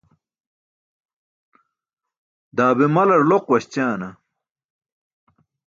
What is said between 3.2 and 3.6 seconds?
loq